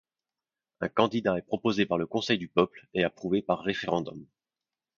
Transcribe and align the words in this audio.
Un 0.79 0.89
candidat 0.89 1.37
est 1.37 1.43
proposé 1.43 1.85
par 1.85 1.99
le 1.99 2.07
Conseil 2.07 2.39
du 2.39 2.47
peuple 2.47 2.87
et 2.95 3.03
approuvé 3.03 3.43
par 3.43 3.59
référendum. 3.59 4.25